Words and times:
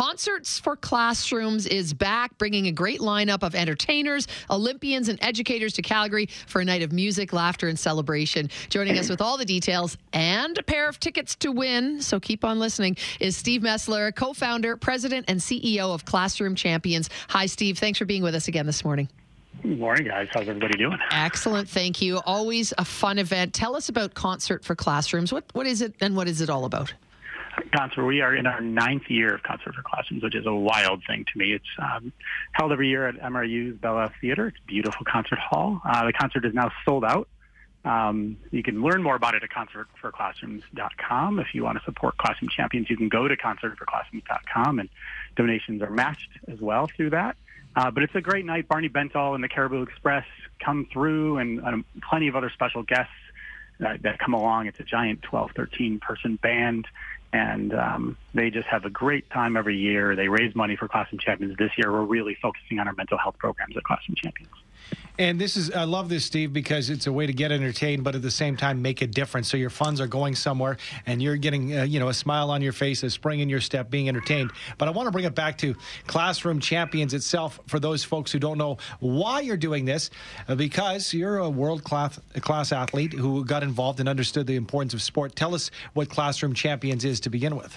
Concerts 0.00 0.58
for 0.58 0.76
Classrooms 0.76 1.66
is 1.66 1.92
back, 1.92 2.38
bringing 2.38 2.68
a 2.68 2.72
great 2.72 3.00
lineup 3.00 3.42
of 3.42 3.54
entertainers, 3.54 4.26
Olympians, 4.48 5.10
and 5.10 5.18
educators 5.22 5.74
to 5.74 5.82
Calgary 5.82 6.24
for 6.46 6.62
a 6.62 6.64
night 6.64 6.80
of 6.80 6.90
music, 6.90 7.34
laughter, 7.34 7.68
and 7.68 7.78
celebration. 7.78 8.48
Joining 8.70 8.98
us 8.98 9.10
with 9.10 9.20
all 9.20 9.36
the 9.36 9.44
details 9.44 9.98
and 10.14 10.56
a 10.56 10.62
pair 10.62 10.88
of 10.88 10.98
tickets 11.00 11.36
to 11.36 11.52
win, 11.52 12.00
so 12.00 12.18
keep 12.18 12.46
on 12.46 12.58
listening, 12.58 12.96
is 13.20 13.36
Steve 13.36 13.60
Mesler, 13.60 14.14
co 14.14 14.32
founder, 14.32 14.74
president, 14.74 15.26
and 15.28 15.38
CEO 15.38 15.92
of 15.92 16.06
Classroom 16.06 16.54
Champions. 16.54 17.10
Hi, 17.28 17.44
Steve. 17.44 17.76
Thanks 17.76 17.98
for 17.98 18.06
being 18.06 18.22
with 18.22 18.34
us 18.34 18.48
again 18.48 18.64
this 18.64 18.82
morning. 18.82 19.06
Good 19.60 19.78
morning, 19.78 20.06
guys. 20.06 20.28
How's 20.32 20.48
everybody 20.48 20.78
doing? 20.78 20.96
Excellent. 21.10 21.68
Thank 21.68 22.00
you. 22.00 22.22
Always 22.24 22.72
a 22.78 22.86
fun 22.86 23.18
event. 23.18 23.52
Tell 23.52 23.76
us 23.76 23.90
about 23.90 24.14
Concert 24.14 24.64
for 24.64 24.74
Classrooms. 24.74 25.30
What, 25.30 25.44
what 25.52 25.66
is 25.66 25.82
it 25.82 25.94
and 26.00 26.16
what 26.16 26.26
is 26.26 26.40
it 26.40 26.48
all 26.48 26.64
about? 26.64 26.94
Concert, 27.74 28.04
we 28.04 28.20
are 28.20 28.34
in 28.34 28.46
our 28.46 28.60
ninth 28.60 29.08
year 29.08 29.34
of 29.34 29.42
Concert 29.42 29.74
for 29.74 29.82
Classrooms, 29.82 30.22
which 30.22 30.34
is 30.34 30.46
a 30.46 30.54
wild 30.54 31.02
thing 31.06 31.24
to 31.32 31.38
me. 31.38 31.52
It's 31.52 31.64
um, 31.78 32.12
held 32.52 32.72
every 32.72 32.88
year 32.88 33.06
at 33.06 33.16
MRU's 33.16 33.78
Bella 33.78 34.12
Theater. 34.20 34.48
It's 34.48 34.58
a 34.58 34.66
beautiful 34.66 35.04
concert 35.04 35.38
hall. 35.38 35.80
Uh, 35.84 36.06
the 36.06 36.12
concert 36.12 36.44
is 36.44 36.54
now 36.54 36.70
sold 36.84 37.04
out. 37.04 37.28
Um, 37.84 38.36
you 38.50 38.62
can 38.62 38.82
learn 38.82 39.02
more 39.02 39.16
about 39.16 39.34
it 39.34 39.42
at 39.42 39.50
concertforclassrooms.com. 39.50 41.38
If 41.38 41.54
you 41.54 41.64
want 41.64 41.78
to 41.78 41.84
support 41.84 42.16
Classroom 42.18 42.50
Champions, 42.54 42.90
you 42.90 42.96
can 42.96 43.08
go 43.08 43.26
to 43.26 43.36
concertforclassrooms.com, 43.36 44.78
and 44.78 44.88
donations 45.36 45.80
are 45.82 45.90
matched 45.90 46.28
as 46.46 46.60
well 46.60 46.88
through 46.94 47.10
that. 47.10 47.36
Uh, 47.74 47.90
but 47.90 48.02
it's 48.02 48.14
a 48.14 48.20
great 48.20 48.44
night. 48.44 48.68
Barney 48.68 48.88
Bentall 48.88 49.34
and 49.34 49.42
the 49.42 49.48
Cariboo 49.48 49.82
Express 49.82 50.26
come 50.62 50.86
through, 50.92 51.38
and 51.38 51.84
plenty 52.02 52.28
of 52.28 52.36
other 52.36 52.50
special 52.50 52.82
guests 52.82 53.12
uh, 53.84 53.96
that 54.02 54.18
come 54.18 54.34
along. 54.34 54.66
It's 54.66 54.80
a 54.80 54.84
giant 54.84 55.22
12, 55.22 55.52
13 55.56 56.00
person 56.00 56.36
band, 56.36 56.86
and 57.32 57.74
um, 57.74 58.16
they 58.34 58.50
just 58.50 58.66
have 58.68 58.84
a 58.84 58.90
great 58.90 59.30
time 59.30 59.56
every 59.56 59.76
year. 59.76 60.16
They 60.16 60.28
raise 60.28 60.54
money 60.54 60.76
for 60.76 60.88
Classroom 60.88 61.20
Champions. 61.20 61.56
This 61.56 61.72
year, 61.76 61.92
we're 61.92 62.02
really 62.02 62.36
focusing 62.40 62.78
on 62.78 62.88
our 62.88 62.94
mental 62.94 63.18
health 63.18 63.38
programs 63.38 63.76
at 63.76 63.84
Classroom 63.84 64.16
Champions. 64.16 64.52
And 65.18 65.38
this 65.38 65.54
is, 65.54 65.70
I 65.70 65.84
love 65.84 66.08
this, 66.08 66.24
Steve, 66.24 66.54
because 66.54 66.88
it's 66.88 67.06
a 67.06 67.12
way 67.12 67.26
to 67.26 67.32
get 67.34 67.52
entertained, 67.52 68.04
but 68.04 68.14
at 68.14 68.22
the 68.22 68.30
same 68.30 68.56
time 68.56 68.80
make 68.80 69.02
a 69.02 69.06
difference. 69.06 69.50
So 69.50 69.58
your 69.58 69.68
funds 69.68 70.00
are 70.00 70.06
going 70.06 70.34
somewhere, 70.34 70.78
and 71.04 71.22
you're 71.22 71.36
getting, 71.36 71.78
uh, 71.78 71.82
you 71.82 72.00
know, 72.00 72.08
a 72.08 72.14
smile 72.14 72.50
on 72.50 72.62
your 72.62 72.72
face, 72.72 73.02
a 73.02 73.10
spring 73.10 73.40
in 73.40 73.50
your 73.50 73.60
step, 73.60 73.90
being 73.90 74.08
entertained. 74.08 74.50
But 74.78 74.88
I 74.88 74.92
want 74.92 75.08
to 75.08 75.10
bring 75.10 75.26
it 75.26 75.34
back 75.34 75.58
to 75.58 75.76
Classroom 76.06 76.58
Champions 76.58 77.12
itself 77.12 77.60
for 77.66 77.78
those 77.78 78.02
folks 78.02 78.32
who 78.32 78.38
don't 78.38 78.56
know 78.56 78.78
why 79.00 79.40
you're 79.40 79.58
doing 79.58 79.84
this, 79.84 80.08
uh, 80.48 80.54
because 80.54 81.12
you're 81.12 81.36
a 81.36 81.50
world 81.50 81.84
class 81.84 82.18
class 82.40 82.72
athlete 82.72 83.12
who 83.12 83.44
got 83.44 83.62
involved 83.62 84.00
and 84.00 84.08
understood 84.08 84.46
the 84.46 84.56
importance 84.56 84.94
of 84.94 85.02
sport. 85.02 85.36
Tell 85.36 85.54
us 85.54 85.70
what 85.92 86.08
Classroom 86.08 86.54
Champions 86.54 87.04
is 87.04 87.20
to 87.20 87.28
begin 87.28 87.56
with. 87.56 87.76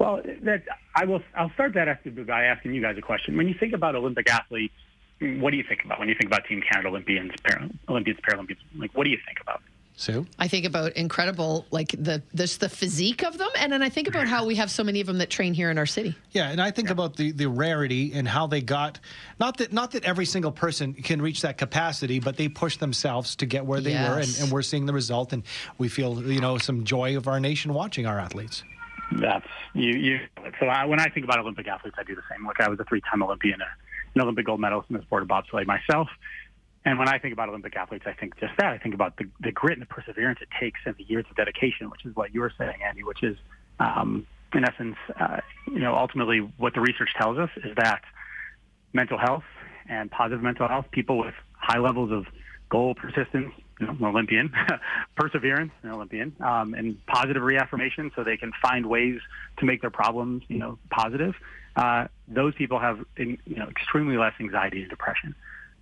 Well, 0.00 0.22
that 0.42 0.64
I 0.96 1.04
will. 1.04 1.22
I'll 1.36 1.50
start 1.50 1.74
that 1.74 1.86
after, 1.86 2.10
by 2.10 2.46
asking 2.46 2.74
you 2.74 2.82
guys 2.82 2.98
a 2.98 3.02
question. 3.02 3.36
When 3.36 3.46
you 3.46 3.54
think 3.54 3.74
about 3.74 3.94
Olympic 3.94 4.28
athletes 4.28 4.74
what 5.20 5.50
do 5.50 5.56
you 5.56 5.64
think 5.68 5.84
about 5.84 5.98
when 5.98 6.08
you 6.08 6.14
think 6.14 6.26
about 6.26 6.46
Team 6.46 6.62
Canada 6.62 6.88
Olympians, 6.88 7.32
Para- 7.44 7.68
Olympians, 7.88 8.18
Paralympians? 8.20 8.58
Like, 8.76 8.92
what 8.94 9.04
do 9.04 9.10
you 9.10 9.18
think 9.26 9.40
about? 9.40 9.62
Sue? 9.96 10.26
I 10.38 10.48
think 10.48 10.64
about 10.64 10.92
incredible, 10.92 11.66
like 11.70 11.90
the 11.90 12.22
this 12.32 12.56
the 12.56 12.70
physique 12.70 13.22
of 13.22 13.36
them, 13.36 13.50
and 13.58 13.70
then 13.70 13.82
I 13.82 13.90
think 13.90 14.08
about 14.08 14.26
how 14.26 14.46
we 14.46 14.54
have 14.54 14.70
so 14.70 14.82
many 14.82 15.02
of 15.02 15.06
them 15.06 15.18
that 15.18 15.28
train 15.28 15.52
here 15.52 15.70
in 15.70 15.76
our 15.76 15.84
city. 15.84 16.16
Yeah, 16.30 16.48
and 16.48 16.58
I 16.58 16.70
think 16.70 16.88
yeah. 16.88 16.92
about 16.92 17.16
the, 17.16 17.32
the 17.32 17.50
rarity 17.50 18.12
and 18.14 18.26
how 18.26 18.46
they 18.46 18.62
got 18.62 18.98
not 19.38 19.58
that 19.58 19.74
not 19.74 19.90
that 19.90 20.06
every 20.06 20.24
single 20.24 20.52
person 20.52 20.94
can 20.94 21.20
reach 21.20 21.42
that 21.42 21.58
capacity, 21.58 22.18
but 22.18 22.38
they 22.38 22.48
push 22.48 22.78
themselves 22.78 23.36
to 23.36 23.46
get 23.46 23.66
where 23.66 23.82
they 23.82 23.90
yes. 23.90 24.08
were, 24.08 24.18
and, 24.20 24.38
and 24.40 24.50
we're 24.50 24.62
seeing 24.62 24.86
the 24.86 24.94
result, 24.94 25.34
and 25.34 25.42
we 25.76 25.88
feel 25.88 26.22
you 26.32 26.40
know 26.40 26.56
some 26.56 26.84
joy 26.84 27.18
of 27.18 27.28
our 27.28 27.38
nation 27.38 27.74
watching 27.74 28.06
our 28.06 28.18
athletes. 28.18 28.64
That's 29.12 29.48
you. 29.74 29.92
You. 29.98 30.20
So 30.60 30.66
I, 30.66 30.86
when 30.86 30.98
I 30.98 31.08
think 31.10 31.24
about 31.24 31.40
Olympic 31.40 31.68
athletes, 31.68 31.96
I 31.98 32.04
do 32.04 32.14
the 32.14 32.22
same. 32.30 32.46
Look, 32.46 32.58
I 32.58 32.70
was 32.70 32.80
a 32.80 32.84
three-time 32.84 33.22
Olympian 33.22 33.60
uh, 33.60 33.66
an 34.14 34.20
Olympic 34.20 34.46
gold 34.46 34.60
medalist 34.60 34.90
in 34.90 34.96
the 34.96 35.02
sport 35.02 35.22
of 35.22 35.28
bobsleigh 35.28 35.66
myself. 35.66 36.08
And 36.84 36.98
when 36.98 37.08
I 37.08 37.18
think 37.18 37.32
about 37.32 37.48
Olympic 37.48 37.76
athletes, 37.76 38.04
I 38.06 38.12
think 38.12 38.38
just 38.40 38.56
that. 38.58 38.72
I 38.72 38.78
think 38.78 38.94
about 38.94 39.16
the, 39.18 39.26
the 39.40 39.52
grit 39.52 39.74
and 39.74 39.82
the 39.82 39.86
perseverance 39.86 40.38
it 40.40 40.48
takes 40.58 40.80
and 40.86 40.96
the 40.96 41.04
years 41.04 41.26
of 41.28 41.36
dedication, 41.36 41.90
which 41.90 42.06
is 42.06 42.16
what 42.16 42.32
you 42.32 42.40
were 42.40 42.52
saying, 42.56 42.78
Andy, 42.86 43.04
which 43.04 43.22
is, 43.22 43.36
um, 43.78 44.26
in 44.54 44.64
essence, 44.64 44.96
uh, 45.18 45.40
you 45.66 45.78
know, 45.78 45.94
ultimately 45.94 46.38
what 46.56 46.74
the 46.74 46.80
research 46.80 47.10
tells 47.16 47.38
us 47.38 47.50
is 47.56 47.74
that 47.76 48.02
mental 48.92 49.18
health 49.18 49.44
and 49.88 50.10
positive 50.10 50.42
mental 50.42 50.68
health, 50.68 50.86
people 50.90 51.18
with 51.18 51.34
high 51.52 51.78
levels 51.78 52.10
of 52.10 52.26
goal 52.70 52.94
persistence, 52.94 53.52
you 53.78 53.86
know, 53.86 54.06
Olympian, 54.06 54.52
perseverance, 55.16 55.72
an 55.82 55.90
Olympian, 55.90 56.34
um, 56.40 56.72
and 56.72 57.04
positive 57.06 57.42
reaffirmation 57.42 58.10
so 58.16 58.24
they 58.24 58.38
can 58.38 58.52
find 58.62 58.86
ways 58.86 59.20
to 59.58 59.66
make 59.66 59.82
their 59.82 59.90
problems, 59.90 60.42
you 60.48 60.58
know, 60.58 60.78
positive 60.90 61.34
uh, 61.76 62.06
those 62.28 62.54
people 62.54 62.78
have 62.78 63.04
you 63.16 63.38
know, 63.46 63.68
extremely 63.68 64.16
less 64.16 64.34
anxiety 64.40 64.80
and 64.80 64.90
depression. 64.90 65.34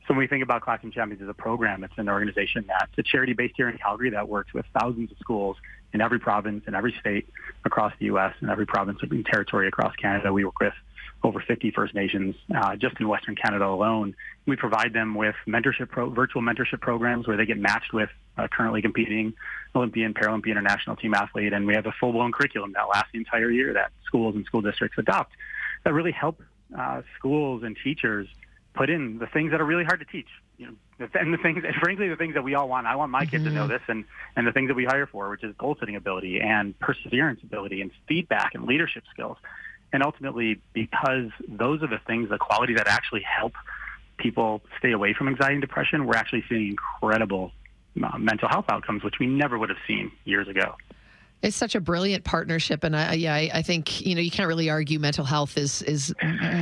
So 0.06 0.14
when 0.14 0.20
we 0.20 0.26
think 0.26 0.42
about 0.42 0.62
Classroom 0.62 0.90
Champions 0.90 1.22
as 1.22 1.28
a 1.28 1.34
program, 1.34 1.84
it's 1.84 1.92
an 1.98 2.08
organization 2.08 2.64
that's 2.66 2.96
a 2.96 3.02
charity 3.02 3.34
based 3.34 3.54
here 3.56 3.68
in 3.68 3.76
Calgary 3.76 4.10
that 4.10 4.26
works 4.26 4.54
with 4.54 4.64
thousands 4.78 5.12
of 5.12 5.18
schools 5.18 5.56
in 5.92 6.00
every 6.00 6.18
province, 6.18 6.64
in 6.66 6.74
every 6.74 6.94
state 6.98 7.28
across 7.64 7.92
the 7.98 8.06
U.S., 8.06 8.34
and 8.40 8.50
every 8.50 8.66
province 8.66 8.98
and 9.02 9.26
territory 9.26 9.68
across 9.68 9.94
Canada. 9.96 10.32
We 10.32 10.46
work 10.46 10.60
with 10.60 10.72
over 11.22 11.42
50 11.46 11.72
First 11.72 11.94
Nations 11.94 12.36
uh, 12.56 12.76
just 12.76 12.98
in 13.00 13.08
Western 13.08 13.34
Canada 13.34 13.66
alone. 13.66 14.14
We 14.46 14.56
provide 14.56 14.92
them 14.92 15.14
with 15.14 15.34
mentorship, 15.46 15.90
pro- 15.90 16.10
virtual 16.10 16.42
mentorship 16.42 16.80
programs 16.80 17.26
where 17.26 17.36
they 17.36 17.44
get 17.44 17.58
matched 17.58 17.92
with 17.92 18.10
a 18.36 18.48
currently 18.48 18.80
competing 18.80 19.34
Olympian, 19.74 20.14
Paralympian, 20.14 20.56
or 20.56 20.62
national 20.62 20.96
team 20.96 21.12
athlete, 21.12 21.52
and 21.52 21.66
we 21.66 21.74
have 21.74 21.86
a 21.86 21.92
full-blown 22.00 22.32
curriculum 22.32 22.72
that 22.74 22.88
lasts 22.88 23.10
the 23.12 23.18
entire 23.18 23.50
year 23.50 23.74
that 23.74 23.90
schools 24.06 24.36
and 24.36 24.44
school 24.46 24.62
districts 24.62 24.96
adopt 24.96 25.32
that 25.84 25.92
really 25.92 26.12
help 26.12 26.42
uh, 26.76 27.02
schools 27.18 27.62
and 27.62 27.76
teachers 27.82 28.28
put 28.74 28.90
in 28.90 29.18
the 29.18 29.26
things 29.26 29.50
that 29.50 29.60
are 29.60 29.64
really 29.64 29.84
hard 29.84 30.00
to 30.00 30.06
teach. 30.06 30.28
You 30.56 30.66
know, 30.66 31.08
and 31.14 31.32
the 31.32 31.38
things, 31.38 31.62
and 31.64 31.74
frankly, 31.76 32.08
the 32.08 32.16
things 32.16 32.34
that 32.34 32.42
we 32.42 32.54
all 32.54 32.68
want. 32.68 32.86
I 32.86 32.96
want 32.96 33.10
my 33.12 33.24
kids 33.24 33.44
mm-hmm. 33.44 33.44
to 33.44 33.50
know 33.54 33.62
mm-hmm. 33.62 33.72
this, 33.72 33.82
and 33.88 34.04
and 34.36 34.46
the 34.46 34.52
things 34.52 34.68
that 34.68 34.74
we 34.74 34.84
hire 34.84 35.06
for, 35.06 35.30
which 35.30 35.44
is 35.44 35.54
goal 35.56 35.76
setting 35.78 35.96
ability 35.96 36.40
and 36.40 36.78
perseverance 36.78 37.40
ability 37.42 37.80
and 37.80 37.90
feedback 38.08 38.54
and 38.54 38.64
leadership 38.64 39.04
skills. 39.12 39.36
And 39.92 40.02
ultimately, 40.02 40.60
because 40.72 41.30
those 41.48 41.82
are 41.82 41.86
the 41.86 42.00
things, 42.06 42.28
the 42.28 42.38
quality 42.38 42.74
that 42.74 42.88
actually 42.88 43.22
help 43.22 43.54
people 44.18 44.62
stay 44.78 44.92
away 44.92 45.14
from 45.14 45.28
anxiety 45.28 45.54
and 45.54 45.60
depression, 45.62 46.04
we're 46.04 46.16
actually 46.16 46.44
seeing 46.48 46.68
incredible 46.68 47.52
uh, 48.02 48.18
mental 48.18 48.48
health 48.48 48.66
outcomes, 48.68 49.02
which 49.02 49.18
we 49.18 49.26
never 49.26 49.56
would 49.58 49.70
have 49.70 49.78
seen 49.86 50.12
years 50.24 50.48
ago. 50.48 50.74
It's 51.40 51.56
such 51.56 51.76
a 51.76 51.80
brilliant 51.80 52.24
partnership, 52.24 52.82
and 52.82 52.96
I, 52.96 53.14
yeah, 53.14 53.34
I, 53.34 53.50
I 53.54 53.62
think 53.62 54.04
you 54.04 54.16
know 54.16 54.20
you 54.20 54.30
can't 54.30 54.48
really 54.48 54.70
argue 54.70 54.98
mental 54.98 55.24
health 55.24 55.56
is 55.56 55.82
is 55.82 56.12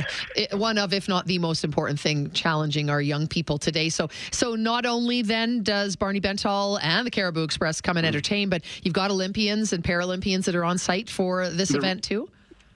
one 0.53 0.77
of, 0.77 0.93
if 0.93 1.07
not 1.07 1.25
the 1.25 1.39
most 1.39 1.63
important 1.63 1.99
thing, 1.99 2.29
challenging 2.31 2.89
our 2.89 3.01
young 3.01 3.27
people 3.27 3.57
today. 3.57 3.89
So, 3.89 4.09
so 4.31 4.55
not 4.55 4.85
only 4.85 5.23
then 5.23 5.63
does 5.63 5.95
Barney 5.95 6.21
Bentall 6.21 6.79
and 6.83 7.07
the 7.07 7.11
Cariboo 7.11 7.43
Express 7.43 7.81
come 7.81 7.97
and 7.97 8.05
mm. 8.05 8.09
entertain, 8.09 8.49
but 8.49 8.63
you've 8.83 8.93
got 8.93 9.09
Olympians 9.09 9.73
and 9.73 9.83
Paralympians 9.83 10.45
that 10.45 10.55
are 10.55 10.65
on 10.65 10.77
site 10.77 11.09
for 11.09 11.49
this 11.49 11.69
the, 11.69 11.77
event 11.79 12.03
too. 12.03 12.29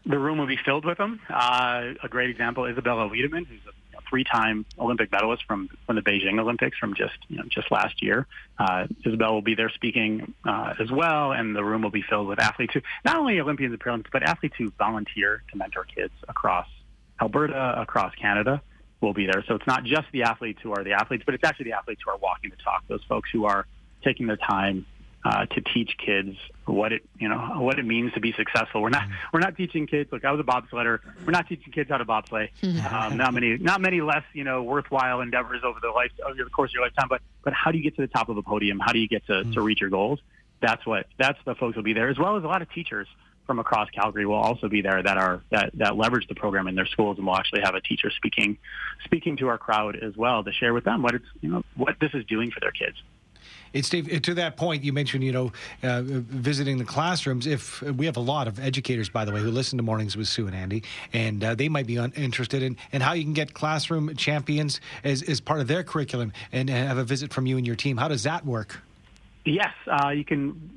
The 0.08 0.18
room 0.18 0.40
will 0.40 0.48
be 0.48 0.58
filled 0.58 0.86
with 0.86 0.98
them. 0.98 1.20
Uh, 1.30 1.94
a 2.02 2.08
great 2.10 2.32
example, 2.32 2.66
Isabella 2.66 3.08
Weidemann, 3.10 3.46
who's 3.46 3.60
a 3.68 3.81
three-time 4.12 4.66
Olympic 4.78 5.12
medalist 5.12 5.44
from, 5.48 5.70
from 5.88 5.96
the 5.96 6.02
Beijing 6.02 6.40
Olympics 6.40 6.78
from 6.78 6.94
just 6.94 7.18
you 7.30 7.38
know 7.38 7.44
just 7.50 7.72
last 7.72 8.04
year. 8.04 8.28
Uh, 8.60 8.86
Isabelle 9.06 9.34
will 9.34 9.42
be 9.42 9.56
there 9.56 9.70
speaking 9.70 10.34
uh, 10.46 10.76
as 10.80 10.92
well, 10.92 11.32
and 11.32 11.56
the 11.56 11.64
room 11.64 11.82
will 11.82 11.90
be 11.90 12.04
filled 12.04 12.28
with 12.28 12.40
athletes 12.40 12.74
who 12.74 12.82
not 13.04 13.16
only 13.16 13.40
Olympians 13.40 13.72
and 13.72 13.80
Paralympians, 13.80 14.12
but 14.12 14.22
athletes 14.22 14.56
who 14.58 14.72
volunteer 14.78 15.42
to 15.50 15.58
mentor 15.58 15.86
kids 15.86 16.14
across 16.28 16.68
Alberta, 17.20 17.82
across 17.82 18.14
Canada 18.16 18.62
will 19.00 19.14
be 19.14 19.26
there. 19.26 19.44
So 19.48 19.56
it's 19.56 19.66
not 19.66 19.84
just 19.86 20.08
the 20.12 20.24
athletes 20.24 20.60
who 20.62 20.74
are 20.74 20.84
the 20.84 20.94
athletes, 20.94 21.24
but 21.26 21.34
it's 21.34 21.44
actually 21.44 21.66
the 21.66 21.78
athletes 21.78 22.02
who 22.06 22.12
are 22.12 22.18
walking 22.18 22.50
the 22.52 22.58
talk. 22.58 22.84
Those 22.88 23.04
folks 23.08 23.30
who 23.32 23.46
are 23.46 23.66
taking 24.04 24.28
their 24.28 24.38
time 24.38 24.86
uh, 25.24 25.46
to 25.46 25.62
teach 25.62 25.92
kids 26.04 26.36
what 26.66 26.94
it 26.94 27.04
you 27.20 27.28
know 27.28 27.38
what 27.58 27.80
it 27.80 27.86
means 27.86 28.14
to 28.14 28.20
be 28.20 28.34
successful. 28.34 28.82
We're 28.82 28.90
not 28.90 29.04
mm-hmm. 29.04 29.14
we're 29.34 29.40
not 29.40 29.56
teaching 29.56 29.88
kids. 29.88 30.12
Look, 30.12 30.26
I 30.26 30.32
was 30.32 30.40
a 30.40 30.44
bobsledder. 30.44 31.00
We're 31.26 31.32
not 31.32 31.48
teaching 31.48 31.72
kids 31.72 31.90
how 31.90 31.98
to 31.98 32.06
bobsleigh. 32.06 32.50
Um, 32.92 33.18
not 33.18 33.34
many 33.34 33.58
not 33.58 33.82
many 33.82 34.02
less 34.02 34.24
you 34.34 34.44
know 34.44 34.64
worthwhile 34.64 35.22
endeavors 35.22 35.62
over 35.64 35.80
the 35.82 35.90
life 35.90 36.12
over 36.26 36.44
the 36.44 36.50
course 36.50 36.72
of 36.72 36.76
your 36.76 36.84
lifetime. 36.84 37.08
But 37.10 37.22
but 37.44 37.54
how 37.54 37.72
do 37.72 37.78
you 37.78 37.84
get 37.84 37.96
to 37.96 38.02
the 38.02 38.08
top 38.08 38.30
of 38.30 38.38
a 38.38 38.42
podium? 38.42 38.80
How 38.80 38.92
do 38.92 39.00
you 39.00 39.08
get 39.08 39.26
to, 39.28 39.44
to 39.44 39.50
mm-hmm. 39.50 39.60
reach 39.62 39.82
your 39.82 39.90
goals? 39.90 40.20
That's 40.62 40.86
what 40.86 41.08
that's 41.18 41.40
the 41.46 41.56
folks 41.56 41.76
will 41.76 41.84
be 41.84 41.94
there 41.94 42.10
as 42.10 42.18
well 42.18 42.38
as 42.38 42.44
a 42.44 42.48
lot 42.48 42.62
of 42.62 42.72
teachers 42.72 43.08
from 43.48 43.60
across 43.60 43.90
Calgary 43.90 44.26
will 44.26 44.36
also 44.36 44.70
be 44.70 44.82
there 44.82 45.02
that 45.04 45.18
are 45.18 45.42
that, 45.50 45.72
that 45.74 45.98
leverage 45.98 46.28
the 46.28 46.36
program 46.36 46.68
in 46.68 46.76
their 46.76 46.86
schools 46.86 47.18
and 47.18 47.26
we'll 47.26 47.36
actually 47.36 47.62
have 47.62 47.76
a 47.76 47.82
teacher 47.82 48.10
speaking 48.16 48.58
speaking 49.04 49.36
to 49.38 49.48
our 49.48 49.58
crowd 49.58 49.98
as 49.98 50.16
well 50.16 50.44
to 50.44 50.52
share 50.54 50.74
with 50.74 50.86
them 50.86 51.02
what 51.02 51.16
it's 51.16 51.26
you 51.42 51.50
know 51.50 51.64
what 51.76 51.96
this 52.00 52.12
is 52.14 52.24
doing 52.26 52.52
for 52.52 52.60
their 52.60 52.72
kids. 52.72 52.96
It's 53.74 53.88
Steve. 53.88 54.22
To 54.22 54.34
that 54.34 54.58
point, 54.58 54.84
you 54.84 54.92
mentioned 54.92 55.24
you 55.24 55.32
know 55.32 55.52
uh, 55.84 56.02
visiting 56.04 56.78
the 56.78 56.86
classrooms. 56.86 57.48
If 57.48 57.82
we 57.82 58.06
have 58.06 58.18
a 58.18 58.22
lot 58.22 58.48
of 58.48 58.60
educators, 58.60 59.10
by 59.10 59.26
the 59.26 59.32
way, 59.32 59.40
who 59.40 59.52
listen 59.52 59.78
to 59.78 59.84
Mornings 59.84 60.18
with 60.18 60.28
Sue 60.28 60.48
and 60.48 60.56
Andy, 60.56 60.84
and 61.14 61.44
uh, 61.44 61.56
they 61.56 61.70
might 61.70 61.88
be 61.88 61.98
un- 61.98 62.14
interested 62.16 62.62
in 62.62 62.78
and 62.92 63.02
how 63.02 63.14
you 63.14 63.24
can 63.24 63.34
get 63.34 63.54
classroom 63.54 64.16
champions 64.16 64.82
as, 65.04 65.24
as 65.24 65.40
part 65.40 65.62
of 65.62 65.68
their 65.68 65.84
curriculum 65.84 66.34
and 66.52 66.70
have 66.70 66.98
a 66.98 67.04
visit 67.04 67.32
from 67.34 67.46
you 67.46 67.58
and 67.58 67.66
your 67.66 67.76
team. 67.76 67.98
How 67.98 68.08
does 68.08 68.24
that 68.24 68.46
work? 68.46 68.82
Yes, 69.46 69.74
uh, 69.88 70.10
you 70.10 70.26
can 70.26 70.70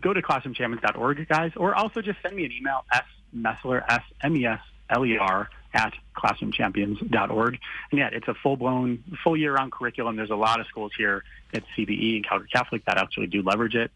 go 0.00 0.12
to 0.12 0.22
classroomchampions.org, 0.22 1.28
guys, 1.28 1.52
or 1.56 1.74
also 1.74 2.00
just 2.00 2.20
send 2.22 2.36
me 2.36 2.44
an 2.44 2.52
email, 2.52 2.84
s 2.92 3.04
mesler, 3.36 3.84
s 3.88 4.02
m 4.22 4.36
e 4.36 4.46
s 4.46 4.60
L-E-R, 4.90 5.50
at 5.74 5.92
classroomchampions.org. 6.16 7.58
And 7.90 7.98
yeah, 7.98 8.08
it's 8.12 8.28
a 8.28 8.34
full-blown, 8.34 9.04
full 9.22 9.36
year-round 9.36 9.72
curriculum. 9.72 10.16
There's 10.16 10.30
a 10.30 10.36
lot 10.36 10.60
of 10.60 10.66
schools 10.66 10.92
here 10.96 11.24
at 11.52 11.62
CBE 11.76 12.16
and 12.16 12.26
Calgary 12.26 12.48
Catholic 12.52 12.84
that 12.86 12.98
actually 12.98 13.26
do 13.26 13.42
leverage 13.42 13.74
it. 13.74 13.90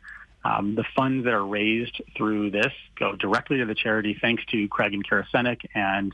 Um, 0.44 0.74
the 0.74 0.84
funds 0.96 1.24
that 1.24 1.34
are 1.34 1.44
raised 1.44 2.00
through 2.16 2.50
this 2.50 2.72
go 2.98 3.14
directly 3.14 3.58
to 3.58 3.66
the 3.66 3.74
charity, 3.74 4.16
thanks 4.18 4.42
to 4.46 4.68
Craig 4.68 4.94
and 4.94 5.06
Kara 5.06 5.26
Senek 5.32 5.66
and 5.74 6.12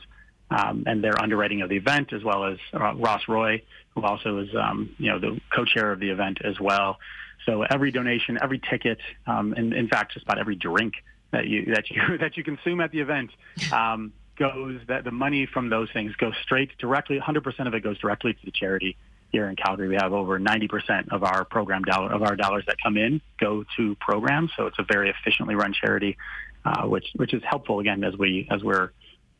um, 0.49 0.83
and 0.85 1.03
their 1.03 1.21
underwriting 1.21 1.61
of 1.61 1.69
the 1.69 1.75
event, 1.75 2.13
as 2.13 2.23
well 2.23 2.45
as 2.45 2.57
uh, 2.73 2.93
Ross 2.95 3.27
Roy, 3.27 3.61
who 3.95 4.03
also 4.03 4.39
is 4.39 4.49
um, 4.55 4.93
you 4.97 5.11
know 5.11 5.19
the 5.19 5.39
co-chair 5.53 5.91
of 5.91 5.99
the 5.99 6.09
event 6.09 6.39
as 6.43 6.59
well. 6.59 6.99
So 7.45 7.63
every 7.63 7.91
donation, 7.91 8.37
every 8.41 8.59
ticket, 8.59 8.99
um, 9.25 9.53
and 9.53 9.73
in 9.73 9.87
fact, 9.87 10.13
just 10.13 10.25
about 10.25 10.39
every 10.39 10.55
drink 10.55 10.95
that 11.31 11.47
you 11.47 11.73
that 11.73 11.89
you 11.89 12.17
that 12.19 12.37
you 12.37 12.43
consume 12.43 12.81
at 12.81 12.91
the 12.91 12.99
event 12.99 13.31
um, 13.71 14.13
goes 14.37 14.79
that 14.87 15.03
the 15.03 15.11
money 15.11 15.45
from 15.45 15.69
those 15.69 15.89
things 15.91 16.15
goes 16.15 16.33
straight 16.43 16.77
directly. 16.77 17.19
100% 17.19 17.67
of 17.67 17.73
it 17.73 17.81
goes 17.81 17.97
directly 17.97 18.33
to 18.33 18.45
the 18.45 18.51
charity. 18.51 18.97
Here 19.29 19.49
in 19.49 19.57
Calgary, 19.57 19.89
we 19.89 19.95
have 19.95 20.13
over 20.13 20.39
90% 20.39 21.11
of 21.11 21.23
our 21.23 21.43
program 21.43 21.83
dollar 21.83 22.13
of 22.13 22.23
our 22.23 22.37
dollars 22.37 22.63
that 22.67 22.77
come 22.81 22.95
in 22.95 23.19
go 23.39 23.65
to 23.75 23.95
programs. 23.95 24.51
So 24.55 24.67
it's 24.67 24.79
a 24.79 24.83
very 24.83 25.09
efficiently 25.09 25.55
run 25.55 25.73
charity, 25.73 26.17
uh, 26.63 26.83
which 26.83 27.07
which 27.15 27.33
is 27.33 27.43
helpful 27.43 27.81
again 27.81 28.05
as 28.05 28.15
we 28.17 28.47
as 28.49 28.63
we're 28.63 28.91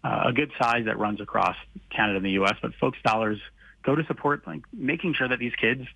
uh, 0.03 0.23
a 0.25 0.33
good 0.33 0.51
size 0.59 0.85
that 0.85 0.99
runs 0.99 1.21
across 1.21 1.55
Canada 1.89 2.17
and 2.17 2.25
the 2.25 2.31
U.S. 2.31 2.55
But 2.61 2.73
folks' 2.81 2.97
dollars 3.01 3.39
go 3.83 3.95
to 3.95 4.05
support 4.07 4.45
like 4.45 4.61
making 4.73 5.13
sure 5.13 5.29
that 5.29 5.39
these 5.39 5.55
kids 5.55 5.87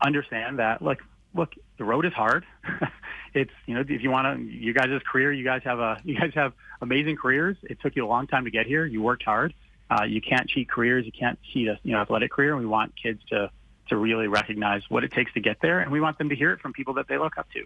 understand 0.00 0.60
that 0.60 0.80
look 0.80 0.98
look 1.34 1.54
the 1.78 1.84
road 1.84 2.04
is 2.04 2.12
hard. 2.12 2.44
it's 3.34 3.50
you 3.66 3.74
know 3.74 3.80
if 3.80 4.02
you 4.02 4.10
want 4.10 4.38
to 4.38 4.44
you 4.44 4.72
guys' 4.72 5.00
career 5.10 5.32
you 5.32 5.44
guys 5.44 5.62
have 5.64 5.78
a 5.78 6.00
you 6.04 6.18
guys 6.18 6.32
have 6.34 6.52
amazing 6.80 7.16
careers. 7.16 7.56
It 7.62 7.80
took 7.80 7.96
you 7.96 8.04
a 8.04 8.08
long 8.08 8.26
time 8.26 8.44
to 8.44 8.50
get 8.50 8.66
here. 8.66 8.84
You 8.84 9.02
worked 9.02 9.24
hard. 9.24 9.54
Uh, 9.90 10.04
you 10.04 10.20
can't 10.20 10.48
cheat 10.48 10.70
careers. 10.70 11.04
You 11.04 11.12
can't 11.12 11.38
cheat 11.52 11.68
a 11.68 11.78
you 11.82 11.92
know 11.92 12.00
athletic 12.00 12.32
career. 12.32 12.56
We 12.56 12.66
want 12.66 12.94
kids 13.00 13.22
to 13.30 13.50
to 13.88 13.96
really 13.96 14.28
recognize 14.28 14.82
what 14.88 15.04
it 15.04 15.12
takes 15.12 15.32
to 15.34 15.40
get 15.40 15.58
there, 15.60 15.80
and 15.80 15.90
we 15.90 16.00
want 16.00 16.18
them 16.18 16.28
to 16.28 16.36
hear 16.36 16.52
it 16.52 16.60
from 16.60 16.72
people 16.72 16.94
that 16.94 17.08
they 17.08 17.18
look 17.18 17.36
up 17.36 17.50
to. 17.52 17.64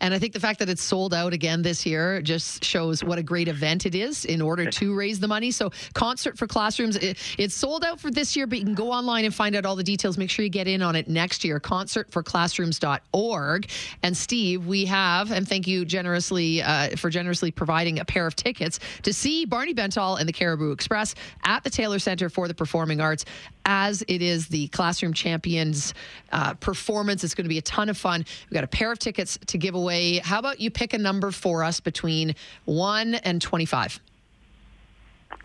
And 0.00 0.12
I 0.12 0.18
think 0.18 0.32
the 0.32 0.40
fact 0.40 0.58
that 0.58 0.68
it's 0.68 0.82
sold 0.82 1.14
out 1.14 1.32
again 1.32 1.62
this 1.62 1.86
year 1.86 2.20
just 2.20 2.64
shows 2.64 3.02
what 3.02 3.18
a 3.18 3.22
great 3.22 3.48
event 3.48 3.86
it 3.86 3.94
is 3.94 4.24
in 4.24 4.42
order 4.42 4.70
to 4.70 4.94
raise 4.94 5.20
the 5.20 5.28
money. 5.28 5.50
So, 5.50 5.70
Concert 5.94 6.36
for 6.36 6.46
Classrooms, 6.46 6.96
it, 6.96 7.18
it's 7.38 7.54
sold 7.54 7.84
out 7.84 8.00
for 8.00 8.10
this 8.10 8.36
year, 8.36 8.46
but 8.46 8.58
you 8.58 8.64
can 8.64 8.74
go 8.74 8.92
online 8.92 9.24
and 9.24 9.34
find 9.34 9.56
out 9.56 9.64
all 9.64 9.76
the 9.76 9.82
details. 9.82 10.18
Make 10.18 10.30
sure 10.30 10.44
you 10.44 10.50
get 10.50 10.68
in 10.68 10.82
on 10.82 10.96
it 10.96 11.08
next 11.08 11.44
year. 11.44 11.60
Concertforclassrooms.org. 11.60 13.70
And 14.02 14.16
Steve, 14.16 14.66
we 14.66 14.84
have, 14.86 15.32
and 15.32 15.48
thank 15.48 15.66
you 15.66 15.84
generously 15.84 16.62
uh, 16.62 16.96
for 16.96 17.10
generously 17.10 17.50
providing 17.50 18.00
a 18.00 18.04
pair 18.04 18.26
of 18.26 18.36
tickets 18.36 18.80
to 19.02 19.12
see 19.12 19.44
Barney 19.44 19.74
Bentall 19.74 20.18
and 20.18 20.28
the 20.28 20.32
Cariboo 20.32 20.72
Express 20.72 21.14
at 21.44 21.64
the 21.64 21.70
Taylor 21.70 21.98
Center 21.98 22.28
for 22.28 22.48
the 22.48 22.54
Performing 22.54 23.00
Arts 23.00 23.24
as 23.66 24.02
it 24.08 24.22
is 24.22 24.48
the 24.48 24.68
Classroom 24.68 25.12
Champions 25.12 25.94
uh, 26.32 26.54
performance. 26.54 27.24
It's 27.24 27.34
going 27.34 27.44
to 27.44 27.48
be 27.48 27.58
a 27.58 27.62
ton 27.62 27.88
of 27.88 27.96
fun. 27.96 28.24
We've 28.44 28.54
got 28.54 28.64
a 28.64 28.68
pair 28.68 28.92
of 28.92 28.98
tickets 28.98 29.38
to 29.54 29.58
give 29.58 29.76
away. 29.76 30.18
How 30.18 30.40
about 30.40 30.60
you 30.60 30.68
pick 30.68 30.92
a 30.94 30.98
number 30.98 31.30
for 31.30 31.62
us 31.62 31.78
between 31.78 32.34
1 32.64 33.14
and 33.14 33.40
25? 33.40 34.00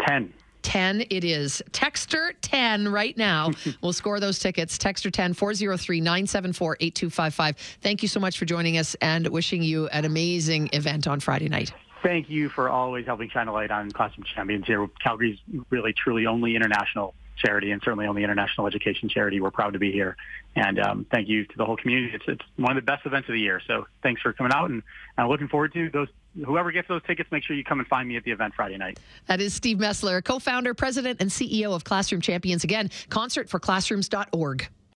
10. 0.08 0.34
10 0.64 1.04
it 1.12 1.24
is. 1.24 1.62
Texter 1.72 2.32
10 2.42 2.88
right 2.88 3.16
now. 3.16 3.52
we'll 3.84 3.94
score 3.94 4.20
those 4.20 4.40
tickets. 4.40 4.80
Texter 4.80 5.12
10 5.12 5.36
403 5.36 6.02
974 6.02 6.78
8255. 6.80 7.58
Thank 7.82 8.02
you 8.02 8.08
so 8.08 8.20
much 8.20 8.40
for 8.40 8.46
joining 8.46 8.78
us 8.78 8.96
and 9.00 9.28
wishing 9.28 9.62
you 9.62 9.88
an 9.90 10.06
amazing 10.06 10.72
event 10.74 11.08
on 11.08 11.20
Friday 11.20 11.48
night. 11.48 11.72
Thank 12.02 12.30
you 12.30 12.50
for 12.50 12.70
always 12.70 13.06
helping 13.06 13.30
shine 13.30 13.48
a 13.48 13.54
light 13.54 13.70
on 13.70 13.92
Classroom 13.92 14.26
Champions 14.36 14.66
here. 14.66 14.88
Calgary's 15.04 15.38
really, 15.70 15.94
truly 15.94 16.26
only 16.26 16.56
international 16.56 17.14
charity 17.40 17.72
and 17.72 17.82
certainly 17.82 18.06
on 18.06 18.16
the 18.16 18.24
international 18.24 18.68
education 18.68 19.10
charity. 19.10 19.40
We're 19.40 19.52
proud 19.52 19.74
to 19.74 19.80
be 19.80 19.92
here. 19.92 20.16
And 20.56 20.80
um, 20.80 21.06
thank 21.10 21.28
you 21.28 21.46
to 21.46 21.58
the 21.58 21.66
whole 21.66 21.78
community. 21.78 22.14
It's, 22.14 22.26
it's 22.28 22.46
one 22.58 22.78
of 22.78 22.84
the 22.84 22.86
best 22.86 23.06
events 23.06 23.28
of 23.30 23.34
the 23.34 23.40
year. 23.40 23.62
So 23.66 23.88
thanks 24.04 24.22
for 24.22 24.34
coming 24.34 24.52
out 24.54 24.70
and 24.70 24.84
I'm 25.18 25.28
looking 25.28 25.48
forward 25.48 25.74
to 25.74 25.90
those. 25.90 26.08
Whoever 26.46 26.72
gets 26.72 26.88
those 26.88 27.02
tickets, 27.04 27.32
make 27.32 27.44
sure 27.44 27.56
you 27.56 27.64
come 27.64 27.80
and 27.80 27.88
find 27.88 28.08
me 28.08 28.16
at 28.16 28.24
the 28.24 28.32
event 28.32 28.54
Friday 28.54 28.78
night. 28.78 29.00
That 29.26 29.42
is 29.42 29.54
Steve 29.54 29.78
Mesler, 29.78 30.24
co 30.24 30.38
founder, 30.40 30.74
president, 30.74 31.20
and 31.22 31.30
CEO 31.30 31.74
of 31.74 31.84
Classroom 31.84 32.22
Champions. 32.22 32.64
Again, 32.64 32.90
concertforclassrooms.org. 33.10 34.70